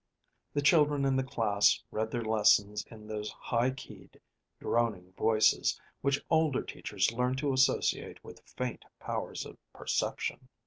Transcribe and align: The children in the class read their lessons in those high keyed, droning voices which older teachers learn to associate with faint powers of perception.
The 0.55 0.63
children 0.63 1.05
in 1.05 1.15
the 1.15 1.23
class 1.23 1.83
read 1.91 2.09
their 2.09 2.23
lessons 2.25 2.83
in 2.89 3.05
those 3.05 3.29
high 3.31 3.69
keyed, 3.69 4.19
droning 4.59 5.13
voices 5.15 5.79
which 6.01 6.25
older 6.27 6.63
teachers 6.63 7.11
learn 7.11 7.35
to 7.35 7.53
associate 7.53 8.23
with 8.23 8.41
faint 8.57 8.83
powers 8.99 9.45
of 9.45 9.59
perception. 9.73 10.49